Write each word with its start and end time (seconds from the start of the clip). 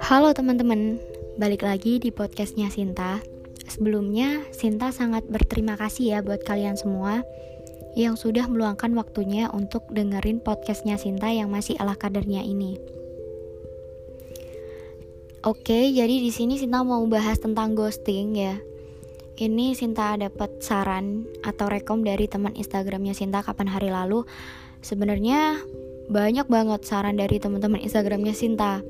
Halo 0.00 0.32
teman-teman, 0.32 0.96
balik 1.36 1.68
lagi 1.68 2.00
di 2.00 2.08
podcastnya 2.08 2.72
Sinta. 2.72 3.20
Sebelumnya, 3.68 4.48
Sinta 4.56 4.88
sangat 4.88 5.28
berterima 5.28 5.76
kasih 5.76 6.16
ya 6.16 6.18
buat 6.24 6.40
kalian 6.48 6.80
semua 6.80 7.28
yang 7.92 8.16
sudah 8.16 8.48
meluangkan 8.48 8.96
waktunya 8.96 9.52
untuk 9.52 9.84
dengerin 9.92 10.40
podcastnya 10.40 10.96
Sinta 10.96 11.28
yang 11.28 11.52
masih 11.52 11.76
ala 11.76 11.92
kadarnya 11.92 12.40
ini. 12.40 12.80
Oke, 15.44 15.92
jadi 15.92 16.24
di 16.24 16.32
sini 16.32 16.56
Sinta 16.56 16.80
mau 16.80 17.04
bahas 17.04 17.36
tentang 17.36 17.76
ghosting 17.76 18.32
ya. 18.32 18.56
Ini 19.36 19.76
Sinta 19.76 20.16
dapat 20.16 20.64
saran 20.64 21.28
atau 21.44 21.68
rekom 21.68 22.00
dari 22.00 22.32
teman 22.32 22.56
Instagramnya 22.56 23.12
Sinta 23.12 23.44
kapan 23.44 23.68
hari 23.68 23.92
lalu. 23.92 24.24
Sebenarnya 24.84 25.64
banyak 26.12 26.44
banget 26.52 26.84
saran 26.84 27.16
dari 27.16 27.40
teman-teman 27.40 27.80
Instagramnya 27.80 28.36
Sinta 28.36 28.84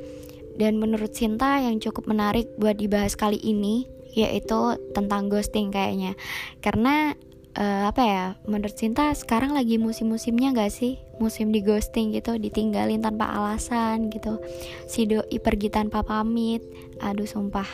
dan 0.58 0.82
menurut 0.82 1.14
Sinta 1.14 1.62
yang 1.62 1.78
cukup 1.78 2.10
menarik 2.10 2.50
buat 2.58 2.74
dibahas 2.74 3.14
kali 3.14 3.38
ini 3.38 3.86
yaitu 4.14 4.78
tentang 4.94 5.30
ghosting 5.30 5.70
kayaknya. 5.74 6.18
Karena 6.62 7.14
uh, 7.58 7.90
apa 7.90 8.02
ya? 8.02 8.26
Menurut 8.46 8.74
Sinta 8.78 9.10
sekarang 9.14 9.54
lagi 9.54 9.78
musim-musimnya 9.78 10.54
gak 10.54 10.70
sih? 10.70 10.98
Musim 11.18 11.50
di 11.50 11.62
ghosting 11.62 12.14
gitu, 12.14 12.38
ditinggalin 12.38 13.02
tanpa 13.02 13.30
alasan 13.30 14.10
gitu. 14.10 14.38
Si 14.86 15.06
doi 15.06 15.38
pergi 15.42 15.70
tanpa 15.70 16.06
pamit. 16.06 16.62
Aduh 17.02 17.26
sumpah 17.26 17.66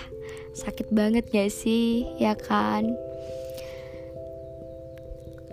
sakit 0.57 0.93
banget 0.93 1.29
gak 1.29 1.53
sih? 1.53 2.09
Ya 2.17 2.33
kan? 2.37 2.89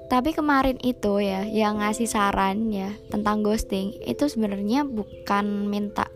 Tapi 0.08 0.32
kemarin 0.32 0.80
itu 0.80 1.20
ya 1.20 1.44
yang 1.44 1.84
ngasih 1.84 2.08
saran 2.08 2.72
ya 2.72 2.96
tentang 3.12 3.44
ghosting 3.44 3.92
itu 4.08 4.32
sebenarnya 4.32 4.88
bukan 4.88 5.68
minta 5.68 6.08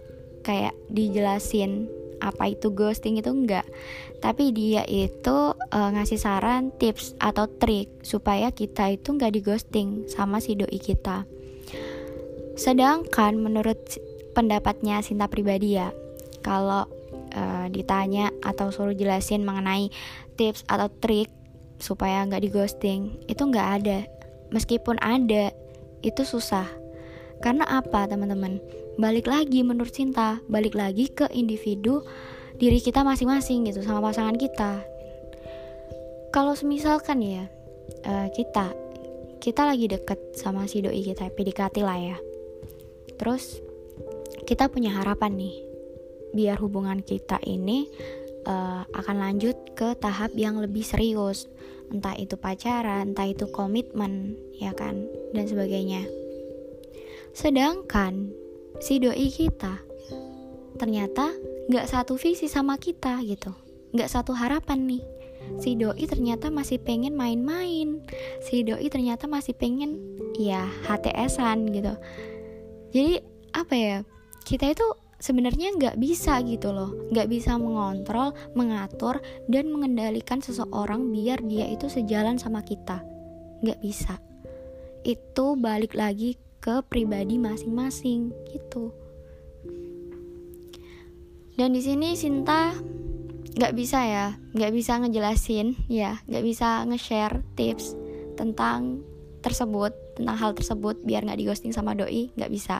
kayak 0.47 0.71
dijelasin 0.87 1.91
apa 2.23 2.55
itu 2.55 2.71
ghosting 2.71 3.19
itu 3.19 3.27
enggak. 3.33 3.67
Tapi 4.23 4.53
dia 4.55 4.87
itu 4.87 5.57
uh, 5.57 5.89
ngasih 5.91 6.21
saran 6.21 6.71
tips 6.77 7.17
atau 7.19 7.49
trik 7.49 7.89
supaya 8.05 8.53
kita 8.53 8.95
itu 8.95 9.11
enggak 9.11 9.33
di 9.35 9.41
ghosting 9.43 10.07
sama 10.07 10.39
si 10.39 10.55
doi 10.55 10.79
kita. 10.79 11.27
Sedangkan 12.55 13.41
menurut 13.41 13.79
pendapatnya 14.31 15.03
Sinta 15.03 15.27
pribadi 15.27 15.75
ya 15.75 15.91
kalau 16.45 16.87
uh, 17.33 17.65
ditanya 17.67 18.31
atau 18.39 18.71
suruh 18.71 18.95
jelasin 18.95 19.43
mengenai 19.43 19.91
tips 20.37 20.63
atau 20.69 20.87
trik 20.87 21.40
supaya 21.81 22.23
nggak 22.23 22.41
di 22.45 22.49
ghosting 22.53 23.01
itu 23.25 23.41
nggak 23.41 23.67
ada. 23.81 23.99
Meskipun 24.53 25.01
ada 25.01 25.51
itu 26.05 26.21
susah. 26.23 26.69
Karena 27.41 27.65
apa 27.65 28.05
teman-teman? 28.05 28.61
Balik 29.01 29.25
lagi 29.25 29.65
menurut 29.65 29.91
cinta 29.91 30.39
balik 30.45 30.77
lagi 30.77 31.09
ke 31.09 31.25
individu 31.33 32.05
diri 32.61 32.77
kita 32.77 33.01
masing-masing 33.01 33.65
gitu 33.65 33.81
sama 33.81 33.99
pasangan 33.99 34.37
kita. 34.37 34.85
Kalau 36.29 36.53
semisalkan 36.53 37.19
ya 37.25 37.49
uh, 38.05 38.27
kita 38.29 38.71
kita 39.41 39.65
lagi 39.65 39.89
deket 39.89 40.37
sama 40.37 40.69
si 40.69 40.85
doi 40.85 41.01
kita 41.01 41.33
PDKT 41.33 41.81
lah 41.81 41.97
ya. 41.97 42.17
Terus 43.17 43.57
kita 44.45 44.69
punya 44.69 44.93
harapan 44.93 45.33
nih 45.33 45.55
biar 46.31 46.61
hubungan 46.61 47.01
kita 47.03 47.41
ini 47.43 47.89
uh, 48.45 48.83
akan 48.95 49.17
lanjut 49.17 49.57
ke 49.77 49.93
tahap 49.97 50.33
yang 50.37 50.57
lebih 50.61 50.85
serius. 50.85 51.49
Entah 51.91 52.15
itu 52.15 52.39
pacaran 52.39 53.11
entah 53.11 53.27
itu 53.27 53.51
komitmen 53.51 54.39
ya 54.55 54.71
kan 54.71 55.05
dan 55.35 55.45
sebagainya. 55.45 56.07
Sedangkan 57.35 58.31
si 58.79 58.99
doi 58.99 59.27
kita 59.27 59.79
ternyata 60.79 61.35
nggak 61.67 61.87
satu 61.87 62.15
visi 62.15 62.47
sama 62.47 62.79
kita 62.79 63.19
gitu. 63.27 63.51
Nggak 63.91 64.09
satu 64.09 64.31
harapan 64.31 64.87
nih. 64.87 65.03
Si 65.59 65.75
doi 65.75 66.07
ternyata 66.07 66.47
masih 66.47 66.79
pengen 66.79 67.13
main-main. 67.13 67.99
Si 68.39 68.63
doi 68.63 68.87
ternyata 68.87 69.27
masih 69.27 69.51
pengen 69.51 69.99
ya 70.39 70.63
HTSan 70.87 71.67
gitu. 71.75 71.93
Jadi 72.95 73.13
apa 73.51 73.75
ya 73.75 73.97
kita 74.47 74.71
itu 74.71 74.87
sebenarnya 75.21 75.77
nggak 75.77 75.95
bisa 76.01 76.41
gitu 76.41 76.73
loh 76.73 76.91
nggak 77.13 77.29
bisa 77.29 77.55
mengontrol 77.55 78.33
mengatur 78.57 79.21
dan 79.45 79.69
mengendalikan 79.69 80.41
seseorang 80.41 81.13
biar 81.13 81.39
dia 81.45 81.69
itu 81.69 81.87
sejalan 81.87 82.41
sama 82.41 82.65
kita 82.65 83.05
nggak 83.61 83.79
bisa 83.79 84.17
itu 85.05 85.45
balik 85.57 85.97
lagi 85.97 86.37
ke 86.61 86.85
pribadi 86.85 87.41
masing-masing 87.41 88.29
gitu. 88.53 88.93
Dan 91.57 91.73
di 91.73 91.81
sini 91.81 92.13
Sinta 92.13 92.77
nggak 93.57 93.73
bisa 93.75 93.99
ya, 94.05 94.27
nggak 94.55 94.71
bisa 94.71 95.01
ngejelasin 95.01 95.75
ya, 95.89 96.21
nggak 96.29 96.45
bisa 96.45 96.85
nge-share 96.87 97.41
tips 97.57 97.97
tentang 98.37 99.01
tersebut, 99.41 99.91
tentang 100.15 100.37
hal 100.37 100.51
tersebut 100.53 101.01
biar 101.01 101.25
nggak 101.25 101.41
digosting 101.41 101.73
sama 101.73 101.97
doi, 101.97 102.29
nggak 102.37 102.53
bisa. 102.53 102.79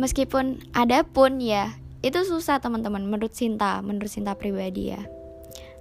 Meskipun 0.00 0.72
ada 0.72 1.04
pun 1.04 1.36
ya, 1.36 1.76
itu 2.02 2.24
susah 2.24 2.58
teman-teman 2.58 3.04
menurut 3.04 3.30
Sinta, 3.36 3.84
menurut 3.84 4.08
Sinta 4.08 4.34
pribadi 4.34 4.90
ya. 4.90 5.04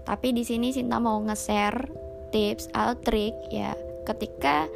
Tapi 0.05 0.35
di 0.35 0.43
sini 0.45 0.69
Sinta 0.69 0.99
mau 0.99 1.17
nge-share 1.23 1.89
tips 2.29 2.69
atau 2.75 2.95
trik 2.99 3.35
ya 3.51 3.75
ketika 4.07 4.69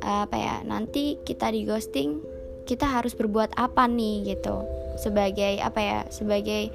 apa 0.00 0.32
ya 0.32 0.54
nanti 0.64 1.20
kita 1.28 1.52
di 1.52 1.68
ghosting 1.68 2.24
kita 2.64 2.88
harus 2.88 3.16
berbuat 3.18 3.56
apa 3.56 3.88
nih 3.88 4.36
gitu. 4.36 4.62
Sebagai 5.00 5.58
apa 5.64 5.80
ya 5.80 5.98
sebagai 6.12 6.70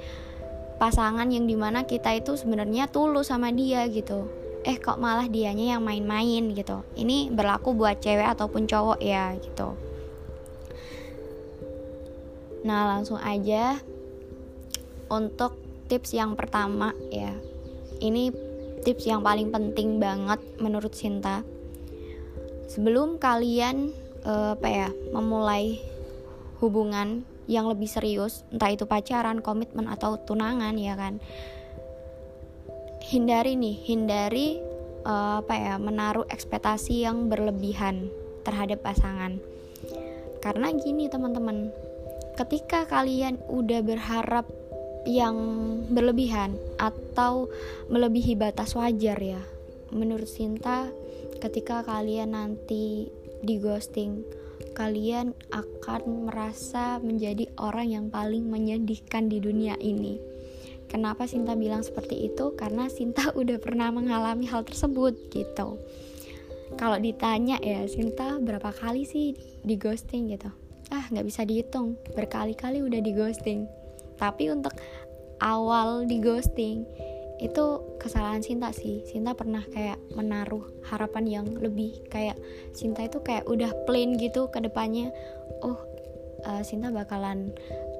pasangan 0.82 1.30
yang 1.30 1.46
di 1.46 1.56
mana 1.56 1.86
kita 1.86 2.12
itu 2.18 2.34
sebenarnya 2.34 2.90
tulus 2.90 3.30
sama 3.30 3.54
dia 3.54 3.86
gitu. 3.88 4.26
Eh 4.66 4.82
kok 4.82 4.98
malah 4.98 5.30
dianya 5.30 5.78
yang 5.78 5.82
main-main 5.86 6.50
gitu. 6.52 6.82
Ini 6.98 7.30
berlaku 7.30 7.72
buat 7.72 8.02
cewek 8.02 8.34
ataupun 8.34 8.66
cowok 8.66 8.98
ya 8.98 9.32
gitu 9.38 9.85
nah 12.66 12.98
langsung 12.98 13.22
aja 13.22 13.78
untuk 15.06 15.54
tips 15.86 16.10
yang 16.18 16.34
pertama 16.34 16.90
ya. 17.14 17.30
Ini 18.02 18.34
tips 18.82 19.06
yang 19.06 19.22
paling 19.22 19.54
penting 19.54 20.02
banget 20.02 20.42
menurut 20.58 20.92
Sinta. 20.92 21.46
Sebelum 22.66 23.22
kalian 23.22 23.94
uh, 24.26 24.58
apa 24.58 24.68
ya 24.68 24.88
memulai 25.14 25.78
hubungan 26.58 27.22
yang 27.46 27.70
lebih 27.70 27.86
serius 27.86 28.42
entah 28.50 28.74
itu 28.74 28.90
pacaran 28.90 29.38
komitmen 29.38 29.86
atau 29.86 30.18
tunangan 30.18 30.74
ya 30.74 30.98
kan 30.98 31.22
hindari 33.06 33.54
nih 33.54 33.76
hindari 33.86 34.58
uh, 35.06 35.38
apa 35.46 35.54
ya 35.54 35.74
menaruh 35.78 36.26
ekspektasi 36.26 37.06
yang 37.06 37.30
berlebihan 37.30 38.10
terhadap 38.42 38.82
pasangan. 38.82 39.38
Karena 40.42 40.74
gini 40.74 41.06
teman-teman 41.06 41.70
ketika 42.36 42.84
kalian 42.84 43.40
udah 43.48 43.80
berharap 43.80 44.44
yang 45.08 45.36
berlebihan 45.88 46.60
atau 46.76 47.48
melebihi 47.88 48.36
batas 48.36 48.76
wajar 48.76 49.16
ya 49.16 49.40
menurut 49.88 50.28
Sinta 50.28 50.92
ketika 51.40 51.80
kalian 51.80 52.36
nanti 52.36 53.08
di 53.40 53.56
ghosting 53.56 54.20
kalian 54.76 55.32
akan 55.48 56.28
merasa 56.28 57.00
menjadi 57.00 57.48
orang 57.56 57.88
yang 57.88 58.06
paling 58.12 58.44
menyedihkan 58.48 59.32
di 59.32 59.40
dunia 59.40 59.76
ini. 59.80 60.20
Kenapa 60.88 61.24
Sinta 61.24 61.56
bilang 61.56 61.80
seperti 61.80 62.28
itu? 62.28 62.52
Karena 62.56 62.88
Sinta 62.92 63.32
udah 63.40 63.56
pernah 63.56 63.88
mengalami 63.88 64.44
hal 64.48 64.68
tersebut 64.68 65.16
gitu. 65.32 65.80
Kalau 66.76 66.98
ditanya 67.00 67.56
ya 67.64 67.88
Sinta 67.88 68.36
berapa 68.36 68.68
kali 68.72 69.08
sih 69.08 69.32
di 69.64 69.74
ghosting 69.80 70.28
gitu 70.36 70.65
ah 70.90 71.04
nggak 71.10 71.26
bisa 71.26 71.42
dihitung. 71.42 71.98
Berkali-kali 72.14 72.82
udah 72.82 73.00
di 73.00 73.12
ghosting. 73.14 73.66
Tapi 74.16 74.50
untuk 74.50 74.74
awal 75.42 76.08
di 76.08 76.18
ghosting 76.22 76.86
itu 77.36 77.64
kesalahan 78.00 78.40
Sinta 78.40 78.72
sih. 78.72 79.04
Sinta 79.04 79.36
pernah 79.36 79.60
kayak 79.72 80.00
menaruh 80.16 80.64
harapan 80.88 81.24
yang 81.42 81.46
lebih. 81.58 82.06
Kayak 82.08 82.40
Sinta 82.72 83.04
itu 83.04 83.20
kayak 83.20 83.44
udah 83.48 83.72
plain 83.84 84.16
gitu 84.16 84.48
ke 84.48 84.62
depannya. 84.62 85.12
Oh 85.60 85.76
uh, 86.46 86.62
Sinta 86.62 86.94
bakalan 86.94 87.52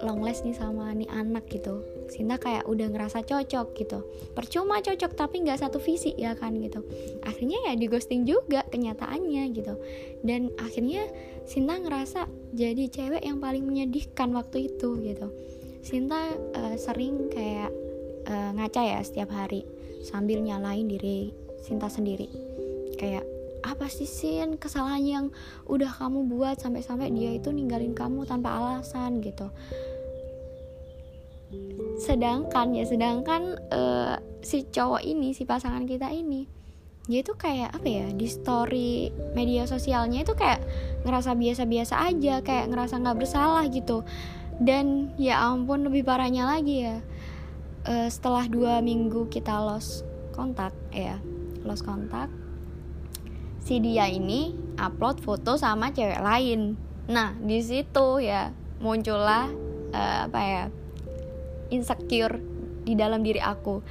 long 0.05 0.21
last 0.21 0.45
nih 0.45 0.57
sama 0.57 0.93
nih 0.93 1.09
anak 1.09 1.49
gitu 1.49 1.81
Sinta 2.07 2.39
kayak 2.39 2.71
udah 2.71 2.87
ngerasa 2.91 3.27
cocok 3.27 3.67
gitu. 3.75 3.99
Percuma 4.33 4.79
cocok 4.79 5.13
tapi 5.19 5.43
nggak 5.43 5.59
satu 5.59 5.83
visi 5.83 6.15
ya 6.15 6.39
kan 6.39 6.55
gitu. 6.59 6.87
Akhirnya 7.27 7.59
ya 7.71 7.73
di 7.75 7.87
ghosting 7.91 8.23
juga 8.23 8.63
kenyataannya 8.71 9.45
gitu. 9.53 9.75
Dan 10.23 10.55
akhirnya 10.59 11.07
Sinta 11.47 11.79
ngerasa 11.79 12.27
jadi 12.55 12.91
cewek 12.91 13.23
yang 13.23 13.39
paling 13.39 13.63
menyedihkan 13.63 14.35
waktu 14.35 14.71
itu 14.71 14.99
gitu. 15.03 15.31
Sinta 15.83 16.35
uh, 16.35 16.75
sering 16.75 17.31
kayak 17.31 17.71
uh, 18.27 18.51
ngaca 18.59 18.83
ya 18.83 18.99
setiap 19.07 19.31
hari 19.31 19.63
sambil 20.03 20.43
nyalain 20.43 20.87
diri 20.91 21.31
Sinta 21.63 21.87
sendiri. 21.91 22.31
Kayak 22.99 23.27
apa 23.67 23.91
sih 23.91 24.07
sin? 24.07 24.59
Kesalahan 24.63 25.03
yang 25.03 25.27
udah 25.67 25.91
kamu 25.91 26.31
buat 26.31 26.63
sampai-sampai 26.63 27.11
dia 27.11 27.35
itu 27.35 27.51
ninggalin 27.51 27.95
kamu 27.99 28.23
tanpa 28.23 28.55
alasan 28.55 29.19
gitu 29.19 29.51
sedangkan 31.97 32.75
ya 32.75 32.85
sedangkan 32.85 33.57
uh, 33.73 34.19
si 34.43 34.67
cowok 34.69 35.03
ini 35.07 35.33
si 35.33 35.49
pasangan 35.49 35.87
kita 35.89 36.13
ini 36.13 36.57
dia 37.07 37.23
tuh 37.23 37.39
kayak 37.39 37.71
apa 37.71 37.87
ya 37.87 38.07
di 38.11 38.27
story 38.27 39.15
media 39.39 39.63
sosialnya 39.63 40.27
itu 40.27 40.35
kayak 40.35 40.59
ngerasa 41.07 41.39
biasa-biasa 41.39 42.03
aja 42.03 42.43
kayak 42.43 42.67
ngerasa 42.67 42.99
nggak 42.99 43.19
bersalah 43.23 43.63
gitu. 43.71 44.03
Dan 44.59 45.15
ya 45.15 45.39
ampun 45.39 45.87
lebih 45.87 46.03
parahnya 46.03 46.49
lagi 46.49 46.83
ya 46.83 46.99
uh, 47.87 48.09
setelah 48.11 48.51
dua 48.51 48.83
minggu 48.83 49.31
kita 49.31 49.55
lost 49.55 50.03
kontak 50.35 50.75
ya 50.91 51.23
lost 51.63 51.87
kontak 51.87 52.29
si 53.63 53.79
dia 53.79 54.11
ini 54.11 54.55
upload 54.79 55.23
foto 55.23 55.55
sama 55.55 55.95
cewek 55.95 56.19
lain. 56.19 56.75
Nah 57.07 57.39
di 57.39 57.63
situ 57.63 58.19
ya 58.19 58.51
muncullah 58.83 59.47
uh, 59.95 60.27
apa 60.27 60.41
ya 60.43 60.65
insecure 61.71 62.39
di 62.87 62.95
dalam 62.95 63.23
diri 63.27 63.43
aku. 63.43 63.83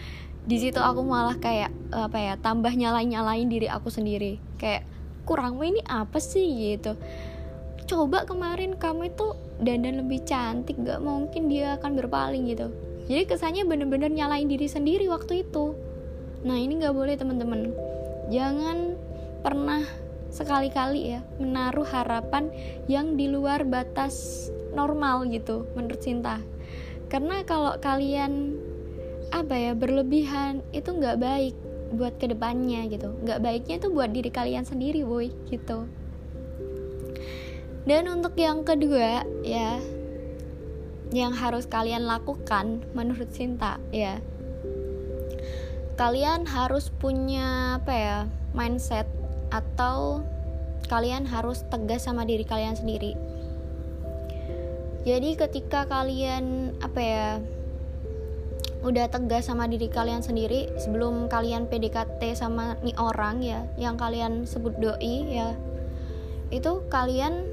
Di 0.46 0.62
situ 0.62 0.78
aku 0.78 1.02
malah 1.02 1.36
kayak 1.42 1.74
apa 1.90 2.18
ya 2.22 2.34
tambah 2.38 2.70
nyalain 2.70 3.10
nyalain 3.10 3.50
diri 3.50 3.66
aku 3.66 3.90
sendiri. 3.90 4.38
Kayak 4.62 4.86
kurangmu 5.26 5.66
ini 5.66 5.82
apa 5.90 6.22
sih? 6.22 6.46
Gitu. 6.46 6.94
Coba 7.86 8.26
kemarin 8.26 8.78
kamu 8.78 9.14
itu 9.14 9.34
dandan 9.62 10.06
lebih 10.06 10.26
cantik 10.26 10.78
gak 10.82 11.02
mungkin 11.02 11.50
dia 11.50 11.78
akan 11.78 11.98
berpaling 11.98 12.50
gitu. 12.50 12.70
Jadi 13.06 13.24
kesannya 13.30 13.64
bener-bener 13.70 14.10
nyalain 14.10 14.50
diri 14.50 14.66
sendiri 14.66 15.06
waktu 15.10 15.46
itu. 15.46 15.78
Nah 16.46 16.58
ini 16.58 16.82
nggak 16.82 16.94
boleh 16.94 17.14
teman-teman. 17.14 17.70
Jangan 18.34 18.98
pernah 19.46 19.86
sekali-kali 20.34 21.16
ya 21.16 21.22
menaruh 21.38 21.86
harapan 21.86 22.50
yang 22.90 23.14
di 23.14 23.30
luar 23.30 23.62
batas 23.64 24.50
normal 24.74 25.30
gitu 25.32 25.70
menurut 25.78 26.02
Sinta 26.02 26.42
karena 27.08 27.46
kalau 27.46 27.78
kalian 27.82 28.58
apa 29.34 29.54
ya 29.58 29.72
berlebihan 29.74 30.62
itu 30.72 30.90
nggak 30.94 31.18
baik 31.18 31.56
buat 31.94 32.18
ke 32.18 32.30
depannya 32.30 32.90
gitu. 32.90 33.14
Nggak 33.24 33.42
baiknya 33.42 33.76
itu 33.78 33.88
buat 33.94 34.10
diri 34.12 34.30
kalian 34.30 34.66
sendiri 34.66 35.06
boy 35.06 35.30
gitu. 35.50 35.86
Dan 37.86 38.10
untuk 38.10 38.34
yang 38.38 38.66
kedua 38.66 39.22
ya 39.46 39.78
yang 41.14 41.32
harus 41.32 41.70
kalian 41.70 42.10
lakukan 42.10 42.82
menurut 42.98 43.30
Sinta 43.30 43.78
ya 43.94 44.18
kalian 45.96 46.44
harus 46.44 46.92
punya 46.92 47.80
apa 47.80 47.94
ya 47.96 48.18
mindset 48.52 49.08
atau 49.48 50.26
kalian 50.92 51.24
harus 51.24 51.64
tegas 51.72 52.04
sama 52.04 52.28
diri 52.28 52.44
kalian 52.44 52.76
sendiri 52.76 53.16
jadi 55.06 55.38
ketika 55.38 55.86
kalian 55.86 56.74
apa 56.82 57.00
ya 57.00 57.30
udah 58.82 59.06
tegas 59.10 59.50
sama 59.50 59.70
diri 59.70 59.90
kalian 59.90 60.26
sendiri 60.26 60.70
sebelum 60.82 61.30
kalian 61.30 61.70
PDKT 61.70 62.34
sama 62.34 62.78
nih 62.82 62.98
orang 62.98 63.42
ya 63.42 63.66
yang 63.78 63.98
kalian 63.98 64.50
sebut 64.50 64.78
doi 64.82 65.30
ya 65.30 65.54
itu 66.50 66.86
kalian 66.90 67.46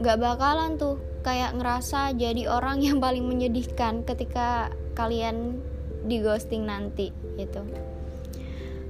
nggak 0.00 0.20
bakalan 0.20 0.76
tuh 0.76 1.00
kayak 1.24 1.56
ngerasa 1.56 2.12
jadi 2.12 2.48
orang 2.48 2.84
yang 2.84 3.00
paling 3.00 3.24
menyedihkan 3.24 4.04
ketika 4.04 4.72
kalian 4.92 5.60
di 6.06 6.22
ghosting 6.22 6.68
nanti 6.68 7.10
gitu. 7.36 7.66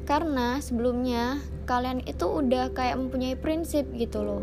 Karena 0.07 0.63
sebelumnya 0.63 1.43
kalian 1.67 2.05
itu 2.07 2.27
udah 2.31 2.71
kayak 2.71 2.95
mempunyai 2.95 3.35
prinsip 3.35 3.91
gitu 3.99 4.23
loh 4.23 4.43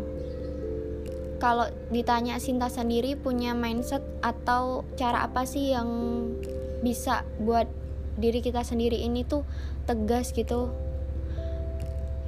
kalau 1.44 1.68
ditanya 1.92 2.40
Sinta 2.40 2.72
sendiri 2.72 3.20
punya 3.20 3.52
mindset 3.52 4.00
atau 4.24 4.80
cara 4.96 5.28
apa 5.28 5.44
sih 5.44 5.76
yang 5.76 5.92
bisa 6.80 7.20
buat 7.36 7.68
diri 8.16 8.40
kita 8.40 8.64
sendiri 8.64 9.04
ini 9.04 9.28
tuh 9.28 9.44
tegas 9.84 10.32
gitu? 10.32 10.72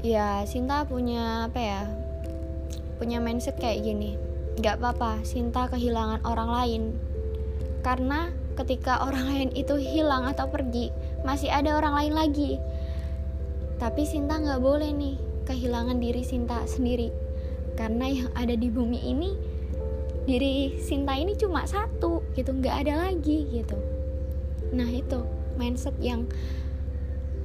Ya 0.04 0.44
Sinta 0.44 0.84
punya 0.84 1.48
apa 1.48 1.56
ya 1.56 1.82
punya 3.00 3.16
mindset 3.16 3.56
kayak 3.56 3.88
gini. 3.88 4.20
Nggak 4.60 4.84
apa-apa 4.84 5.24
Sinta 5.24 5.64
kehilangan 5.72 6.20
orang 6.28 6.50
lain. 6.52 6.82
Karena 7.80 8.28
ketika 8.60 9.00
orang 9.00 9.32
lain 9.32 9.48
itu 9.56 9.80
hilang 9.80 10.28
atau 10.28 10.52
pergi 10.52 10.92
masih 11.24 11.48
ada 11.48 11.80
orang 11.80 12.04
lain 12.04 12.12
lagi. 12.12 12.60
Tapi 13.80 14.04
Sinta 14.04 14.36
nggak 14.36 14.60
boleh 14.60 14.92
nih 14.92 15.16
kehilangan 15.48 16.04
diri 16.04 16.20
Sinta 16.20 16.68
sendiri 16.68 17.25
karena 17.76 18.08
yang 18.08 18.28
ada 18.32 18.56
di 18.56 18.72
bumi 18.72 19.00
ini 19.04 19.30
diri 20.26 20.74
Sinta 20.82 21.14
ini 21.14 21.38
cuma 21.38 21.62
satu 21.68 22.24
gitu. 22.34 22.50
Nggak 22.50 22.88
ada 22.88 23.08
lagi 23.08 23.46
gitu. 23.52 23.78
Nah 24.74 24.88
itu 24.90 25.22
mindset 25.54 25.94
yang 26.02 26.26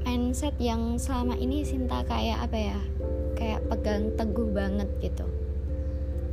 mindset 0.02 0.58
yang 0.58 0.98
selama 0.98 1.38
ini 1.38 1.62
Sinta 1.62 2.02
kayak 2.08 2.50
apa 2.50 2.58
ya 2.58 2.80
kayak 3.38 3.62
pegang 3.70 4.16
teguh 4.18 4.50
banget 4.50 4.90
gitu. 5.04 5.30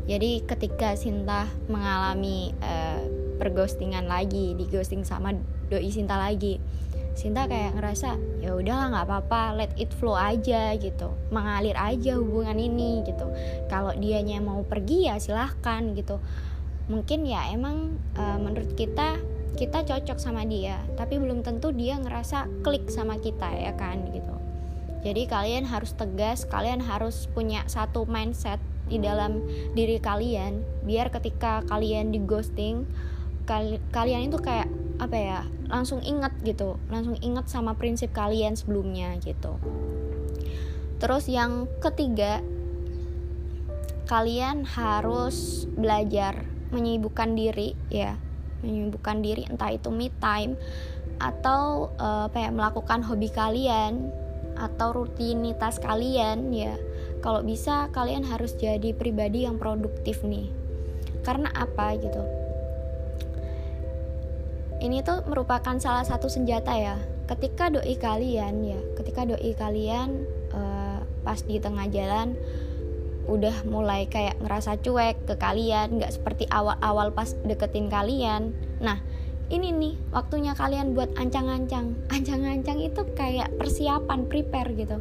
Jadi 0.08 0.40
ketika 0.48 0.96
Sinta 0.96 1.44
mengalami 1.68 2.56
uh, 2.64 3.04
perghostingan 3.36 4.08
lagi 4.08 4.56
di 4.56 4.64
ghosting 4.64 5.04
sama 5.04 5.36
doi 5.68 5.92
Sinta 5.92 6.16
lagi 6.16 6.56
Sinta 7.14 7.48
kayak 7.48 7.78
ngerasa 7.78 8.16
ya 8.42 8.56
udahlah 8.56 8.92
nggak 8.92 9.06
apa-apa 9.06 9.42
let 9.56 9.72
it 9.78 9.92
flow 9.96 10.16
aja 10.16 10.74
gitu. 10.76 11.12
Mengalir 11.30 11.76
aja 11.78 12.16
hubungan 12.18 12.56
ini 12.58 13.06
gitu. 13.06 13.28
Kalau 13.70 13.94
dianya 13.96 14.40
mau 14.42 14.64
pergi 14.64 15.08
ya 15.08 15.20
silahkan 15.20 15.94
gitu. 15.94 16.18
Mungkin 16.88 17.28
ya 17.28 17.52
emang 17.52 18.00
uh, 18.16 18.38
menurut 18.40 18.72
kita 18.74 19.20
kita 19.58 19.82
cocok 19.82 20.22
sama 20.22 20.46
dia 20.46 20.78
tapi 20.94 21.18
belum 21.18 21.42
tentu 21.42 21.74
dia 21.74 21.98
ngerasa 21.98 22.46
klik 22.62 22.86
sama 22.88 23.18
kita 23.18 23.48
ya 23.54 23.74
kan 23.74 24.08
gitu. 24.14 24.34
Jadi 25.02 25.30
kalian 25.30 25.66
harus 25.66 25.94
tegas 25.94 26.46
kalian 26.46 26.82
harus 26.82 27.30
punya 27.30 27.62
satu 27.70 28.06
mindset 28.06 28.58
di 28.88 28.96
dalam 28.98 29.44
diri 29.76 30.00
kalian 30.00 30.64
biar 30.88 31.12
ketika 31.12 31.60
kalian 31.68 32.10
di 32.10 32.24
ghosting 32.24 32.88
kal 33.44 33.76
kalian 33.92 34.32
itu 34.32 34.40
kayak 34.40 34.68
apa 34.98 35.14
ya 35.14 35.40
langsung 35.70 36.02
inget 36.02 36.34
gitu 36.42 36.74
langsung 36.90 37.14
inget 37.22 37.46
sama 37.46 37.78
prinsip 37.78 38.10
kalian 38.10 38.58
sebelumnya 38.58 39.14
gitu. 39.22 39.54
Terus 40.98 41.30
yang 41.30 41.70
ketiga 41.78 42.42
kalian 44.10 44.66
harus 44.66 45.68
belajar 45.70 46.42
menyibukkan 46.74 47.38
diri 47.38 47.78
ya. 47.86 48.18
Menyibukkan 48.66 49.22
diri 49.22 49.46
entah 49.46 49.70
itu 49.70 49.94
me 49.94 50.10
time 50.18 50.58
atau 51.22 51.94
uh, 52.02 52.26
apa 52.26 52.38
ya 52.42 52.50
melakukan 52.50 53.06
hobi 53.06 53.30
kalian 53.30 54.10
atau 54.58 54.90
rutinitas 54.90 55.78
kalian 55.78 56.50
ya. 56.50 56.74
Kalau 57.22 57.46
bisa 57.46 57.86
kalian 57.94 58.26
harus 58.26 58.58
jadi 58.58 58.90
pribadi 58.98 59.46
yang 59.46 59.62
produktif 59.62 60.26
nih. 60.26 60.50
Karena 61.22 61.54
apa 61.54 61.94
gitu 61.94 62.37
ini 64.78 65.02
tuh 65.02 65.26
merupakan 65.26 65.74
salah 65.82 66.06
satu 66.06 66.30
senjata 66.30 66.74
ya. 66.74 66.96
Ketika 67.28 67.68
doi 67.68 67.94
kalian 68.00 68.64
ya 68.64 68.80
ketika 68.96 69.28
doi 69.28 69.52
kalian 69.52 70.24
uh, 70.54 71.04
pas 71.26 71.40
di 71.44 71.60
tengah 71.60 71.84
jalan 71.92 72.38
udah 73.28 73.68
mulai 73.68 74.08
kayak 74.08 74.40
ngerasa 74.40 74.80
cuek 74.80 75.28
ke 75.28 75.34
kalian 75.36 76.00
nggak 76.00 76.16
seperti 76.16 76.48
awal-awal 76.48 77.12
pas 77.12 77.36
deketin 77.44 77.92
kalian. 77.92 78.56
Nah 78.80 79.04
ini 79.52 79.72
nih 79.72 79.94
waktunya 80.12 80.56
kalian 80.56 80.96
buat 80.96 81.12
ancang-ancang. 81.20 81.92
Ancang-ancang 82.08 82.80
itu 82.80 83.04
kayak 83.12 83.52
persiapan 83.60 84.24
prepare 84.28 84.72
gitu 84.72 85.00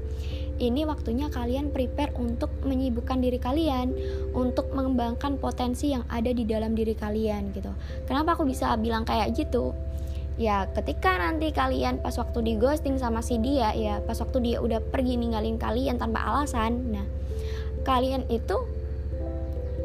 ini 0.57 0.83
waktunya 0.83 1.29
kalian 1.29 1.69
prepare 1.69 2.13
untuk 2.17 2.49
menyibukkan 2.65 3.21
diri 3.21 3.37
kalian 3.37 3.93
untuk 4.33 4.73
mengembangkan 4.73 5.37
potensi 5.37 5.93
yang 5.93 6.05
ada 6.09 6.33
di 6.33 6.43
dalam 6.43 6.73
diri 6.73 6.97
kalian 6.97 7.53
gitu. 7.53 7.69
Kenapa 8.09 8.33
aku 8.37 8.45
bisa 8.45 8.73
bilang 8.77 9.05
kayak 9.05 9.37
gitu? 9.37 9.73
Ya 10.37 10.69
ketika 10.69 11.17
nanti 11.17 11.49
kalian 11.49 11.97
pas 12.01 12.13
waktu 12.17 12.45
di 12.45 12.53
ghosting 12.61 13.01
sama 13.01 13.25
si 13.25 13.41
dia 13.41 13.73
ya 13.73 14.05
pas 14.05 14.17
waktu 14.21 14.37
dia 14.45 14.57
udah 14.61 14.77
pergi 14.93 15.17
ninggalin 15.17 15.57
kalian 15.57 15.97
tanpa 15.97 16.21
alasan 16.21 16.93
nah 16.93 17.05
kalian 17.81 18.21
itu 18.29 18.53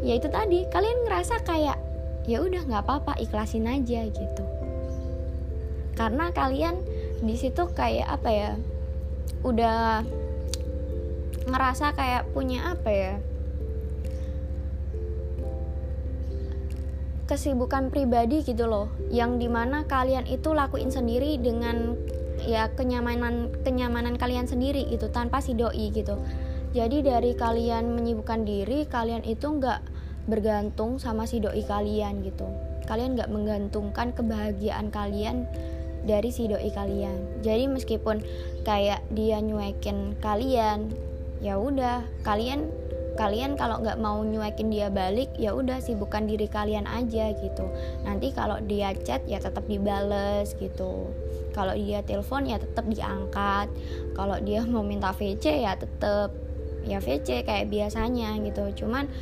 ya 0.05 0.21
itu 0.21 0.29
tadi 0.29 0.69
kalian 0.69 1.09
ngerasa 1.09 1.41
kayak 1.49 1.81
ya 2.29 2.45
udah 2.45 2.69
nggak 2.69 2.85
apa-apa 2.85 3.17
ikhlasin 3.25 3.65
aja 3.65 4.05
gitu. 4.13 4.45
Karena 5.97 6.29
kalian 6.37 6.77
di 7.25 7.35
situ 7.39 7.65
kayak 7.73 8.09
apa 8.21 8.29
ya 8.29 8.51
udah 9.43 10.07
ngerasa 11.47 11.95
kayak 11.97 12.31
punya 12.31 12.75
apa 12.75 12.91
ya? 12.91 13.15
Kesibukan 17.27 17.89
pribadi 17.89 18.45
gitu 18.45 18.69
loh 18.69 18.93
yang 19.09 19.41
di 19.41 19.49
mana 19.49 19.89
kalian 19.89 20.29
itu 20.29 20.53
lakuin 20.53 20.93
sendiri 20.93 21.41
dengan 21.41 21.97
ya 22.43 22.69
kenyamanan 22.75 23.55
kenyamanan 23.63 24.19
kalian 24.19 24.51
sendiri 24.51 24.85
gitu 24.91 25.09
tanpa 25.09 25.41
si 25.41 25.55
doi 25.55 25.89
gitu. 25.95 26.19
Jadi 26.73 27.05
dari 27.05 27.33
kalian 27.37 27.93
menyibukkan 27.97 28.49
diri 28.49 28.89
kalian 28.89 29.25
itu 29.29 29.45
nggak 29.45 29.81
bergantung 30.29 30.97
sama 30.97 31.29
si 31.29 31.41
doi 31.41 31.63
kalian 31.65 32.25
gitu. 32.25 32.49
Kalian 32.89 33.17
nggak 33.17 33.31
menggantungkan 33.31 34.13
kebahagiaan 34.13 34.93
kalian 34.93 35.47
dari 36.03 36.35
si 36.35 36.51
doi 36.51 36.69
kalian. 36.75 37.45
Jadi 37.47 37.71
meskipun 37.71 38.21
kayak 38.67 39.05
dia 39.15 39.39
nyuekin 39.39 40.19
kalian 40.19 40.91
ya 41.43 41.59
udah 41.59 42.07
kalian 42.23 42.71
kalian 43.13 43.61
kalau 43.61 43.85
nggak 43.85 44.01
mau 44.01 44.25
nyuekin 44.25 44.73
dia 44.73 44.89
balik 44.89 45.37
ya 45.37 45.53
udah 45.53 45.85
sibukkan 45.85 46.25
diri 46.25 46.49
kalian 46.49 46.89
aja 46.89 47.35
gitu. 47.37 47.69
Nanti 48.09 48.33
kalau 48.33 48.57
dia 48.65 48.97
chat 49.05 49.21
ya 49.29 49.37
tetap 49.37 49.69
dibales 49.69 50.57
gitu. 50.57 51.13
Kalau 51.53 51.77
dia 51.77 52.01
telepon 52.01 52.49
ya 52.49 52.57
tetap 52.57 52.89
diangkat. 52.89 53.69
Kalau 54.17 54.41
dia 54.41 54.65
mau 54.73 54.81
minta 54.81 55.13
VC 55.13 55.67
ya 55.67 55.77
tetap 55.77 56.33
ya 56.89 57.05
VC 57.05 57.45
kayak 57.45 57.69
biasanya 57.69 58.33
gitu. 58.41 58.87
Cuman 58.87 59.13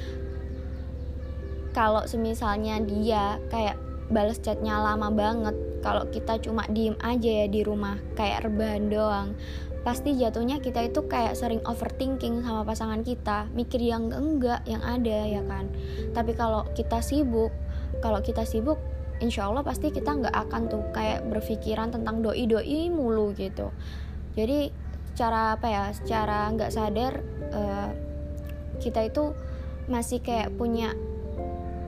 kalau 1.75 2.07
semisalnya 2.07 2.79
dia 2.83 3.43
kayak 3.51 3.79
balas 4.11 4.43
chatnya 4.43 4.75
lama 4.83 5.07
banget 5.15 5.55
kalau 5.87 6.03
kita 6.11 6.35
cuma 6.43 6.67
diem 6.67 6.99
aja 6.99 7.31
ya 7.31 7.47
di 7.47 7.63
rumah 7.63 7.95
kayak 8.19 8.43
rebahan 8.43 8.91
doang 8.91 9.39
pasti 9.81 10.13
jatuhnya 10.17 10.61
kita 10.61 10.85
itu 10.85 11.09
kayak 11.09 11.33
sering 11.37 11.65
overthinking 11.65 12.45
sama 12.45 12.63
pasangan 12.69 13.01
kita 13.01 13.49
mikir 13.57 13.81
yang 13.81 14.13
enggak 14.13 14.61
yang 14.69 14.85
ada 14.85 15.19
ya 15.25 15.43
kan? 15.45 15.69
Tapi 16.13 16.33
kalau 16.37 16.69
kita 16.77 17.01
sibuk 17.01 17.53
kalau 18.01 18.21
kita 18.21 18.45
sibuk 18.45 18.81
insya 19.21 19.49
Allah 19.49 19.61
pasti 19.65 19.93
kita 19.93 20.17
nggak 20.17 20.37
akan 20.49 20.63
tuh 20.69 20.83
kayak 20.93 21.25
berpikiran 21.29 21.93
tentang 21.93 22.25
doi 22.25 22.45
doi 22.49 22.89
mulu 22.93 23.33
gitu. 23.37 23.73
Jadi 24.37 24.73
secara 25.13 25.57
apa 25.57 25.67
ya? 25.69 25.85
Secara 25.93 26.49
nggak 26.53 26.71
sadar 26.73 27.13
uh, 27.53 27.91
kita 28.81 29.05
itu 29.05 29.33
masih 29.91 30.23
kayak 30.25 30.55
punya 30.55 30.95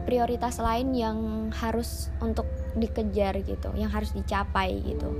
prioritas 0.05 0.59
lain 0.59 0.93
yang 0.93 1.19
harus 1.55 2.11
untuk 2.19 2.45
dikejar 2.75 3.39
gitu 3.45 3.71
yang 3.79 3.93
harus 3.93 4.11
dicapai 4.17 4.81
gitu 4.83 5.13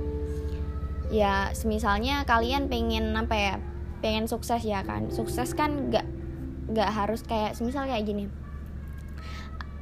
ya 1.13 1.53
semisalnya 1.53 2.25
kalian 2.25 2.65
pengen 2.65 3.13
apa 3.13 3.35
ya 3.37 3.53
pengen 4.01 4.25
sukses 4.25 4.65
ya 4.65 4.81
kan. 4.81 5.13
Sukses 5.13 5.53
kan 5.53 5.93
nggak 5.93 6.05
nggak 6.73 6.89
harus 6.89 7.21
kayak 7.21 7.53
semisal 7.53 7.85
kayak 7.85 8.01
gini. 8.01 8.25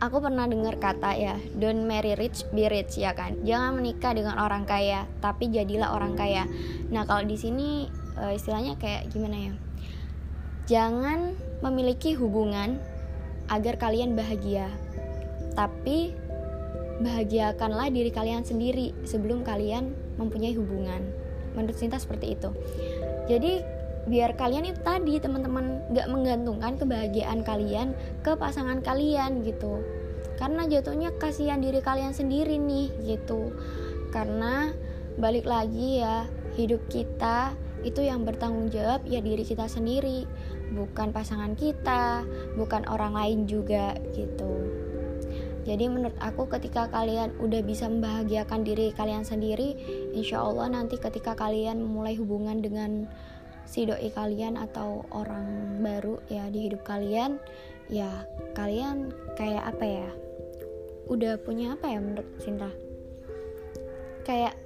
Aku 0.03 0.17
pernah 0.19 0.49
dengar 0.49 0.81
kata 0.81 1.13
ya 1.15 1.39
don't 1.55 1.87
marry 1.87 2.19
rich 2.19 2.43
be 2.51 2.67
rich 2.67 2.99
ya 2.99 3.15
kan. 3.15 3.39
Jangan 3.47 3.79
menikah 3.79 4.11
dengan 4.11 4.35
orang 4.43 4.67
kaya 4.67 5.07
tapi 5.23 5.47
jadilah 5.47 5.95
orang 5.95 6.19
kaya. 6.19 6.43
Nah 6.91 7.07
kalau 7.07 7.23
di 7.23 7.39
sini 7.39 7.87
uh, 8.19 8.35
istilahnya 8.35 8.75
kayak 8.75 9.07
gimana 9.07 9.37
ya? 9.39 9.53
Jangan 10.67 11.33
memiliki 11.63 12.11
hubungan 12.17 12.81
agar 13.47 13.79
kalian 13.79 14.19
bahagia 14.19 14.67
tapi 15.53 16.15
bahagiakanlah 17.03 17.89
diri 17.91 18.13
kalian 18.13 18.45
sendiri 18.45 18.93
sebelum 19.03 19.41
kalian 19.41 19.91
mempunyai 20.15 20.53
hubungan 20.55 21.01
menurut 21.53 21.77
Sinta 21.77 21.97
seperti 21.99 22.37
itu. 22.39 22.49
Jadi 23.27 23.63
biar 24.09 24.33
kalian 24.33 24.65
itu 24.65 24.81
tadi 24.81 25.21
teman-teman 25.21 25.93
gak 25.93 26.09
menggantungkan 26.09 26.73
kebahagiaan 26.81 27.45
kalian 27.45 27.93
ke 28.25 28.33
pasangan 28.33 28.81
kalian 28.81 29.45
gitu. 29.45 29.85
Karena 30.41 30.65
jatuhnya 30.65 31.13
kasihan 31.21 31.61
diri 31.61 31.85
kalian 31.85 32.15
sendiri 32.17 32.57
nih 32.57 32.89
gitu. 33.05 33.53
Karena 34.09 34.73
balik 35.19 35.45
lagi 35.45 36.01
ya 36.01 36.25
hidup 36.55 36.81
kita 36.87 37.53
itu 37.81 38.05
yang 38.05 38.23
bertanggung 38.25 38.69
jawab 38.69 39.01
ya 39.09 39.19
diri 39.19 39.41
kita 39.41 39.65
sendiri 39.65 40.29
bukan 40.71 41.11
pasangan 41.11 41.57
kita 41.57 42.23
bukan 42.55 42.85
orang 42.87 43.17
lain 43.17 43.39
juga 43.49 43.97
gitu 44.13 44.70
jadi 45.61 45.85
menurut 45.93 46.17
aku 46.17 46.49
ketika 46.49 46.89
kalian 46.89 47.37
udah 47.37 47.61
bisa 47.61 47.85
membahagiakan 47.85 48.65
diri 48.65 48.89
kalian 48.97 49.21
sendiri, 49.21 49.77
insya 50.17 50.41
Allah 50.41 50.73
nanti 50.73 50.97
ketika 50.97 51.37
kalian 51.37 51.85
memulai 51.85 52.17
hubungan 52.17 52.65
dengan 52.65 53.05
si 53.69 53.85
doi 53.85 54.09
kalian 54.09 54.57
atau 54.57 55.05
orang 55.13 55.77
baru 55.85 56.17
ya 56.33 56.49
di 56.49 56.65
hidup 56.65 56.81
kalian, 56.81 57.37
ya 57.93 58.25
kalian 58.57 59.13
kayak 59.37 59.69
apa 59.69 59.85
ya? 59.85 60.09
Udah 61.05 61.37
punya 61.37 61.77
apa 61.77 61.93
ya 61.93 61.99
menurut 62.01 62.25
Sinta? 62.41 62.73
Kayak 64.25 64.57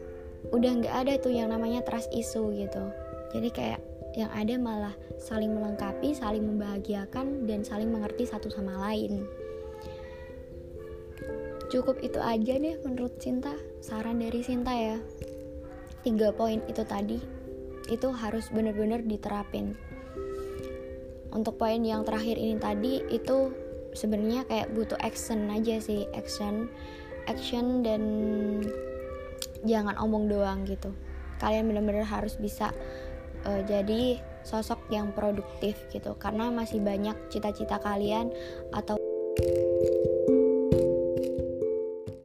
udah 0.55 0.71
nggak 0.79 0.95
ada 0.95 1.13
tuh 1.19 1.35
yang 1.35 1.51
namanya 1.51 1.83
trust 1.83 2.07
issue 2.15 2.55
gitu. 2.55 2.87
Jadi 3.35 3.51
kayak 3.51 3.81
yang 4.15 4.31
ada 4.31 4.55
malah 4.55 4.95
saling 5.19 5.51
melengkapi, 5.51 6.15
saling 6.15 6.47
membahagiakan 6.47 7.43
dan 7.43 7.67
saling 7.67 7.91
mengerti 7.91 8.23
satu 8.23 8.47
sama 8.47 8.79
lain 8.79 9.27
cukup 11.69 12.01
itu 12.01 12.19
aja 12.21 12.53
deh 12.57 12.77
menurut 12.85 13.17
Cinta 13.17 13.53
saran 13.81 14.21
dari 14.21 14.41
Cinta 14.41 14.73
ya. 14.73 14.97
Tiga 16.05 16.29
poin 16.33 16.61
itu 16.69 16.85
tadi 16.85 17.17
itu 17.89 18.07
harus 18.13 18.49
benar-benar 18.49 19.05
diterapin. 19.05 19.77
Untuk 21.33 21.59
poin 21.59 21.81
yang 21.83 22.07
terakhir 22.07 22.39
ini 22.39 22.55
tadi 22.57 23.03
itu 23.11 23.51
sebenarnya 23.93 24.47
kayak 24.47 24.71
butuh 24.73 24.97
action 25.01 25.51
aja 25.51 25.79
sih 25.79 26.07
action 26.15 26.69
action 27.25 27.81
dan 27.81 28.01
jangan 29.65 29.97
omong 29.97 30.29
doang 30.29 30.63
gitu. 30.63 30.93
Kalian 31.41 31.67
benar-benar 31.67 32.07
harus 32.07 32.37
bisa 32.39 32.71
uh, 33.43 33.61
jadi 33.65 34.21
sosok 34.45 34.93
yang 34.93 35.09
produktif 35.11 35.75
gitu 35.89 36.13
karena 36.21 36.53
masih 36.53 36.77
banyak 36.79 37.17
cita-cita 37.33 37.81
kalian 37.81 38.29
atau 38.69 38.95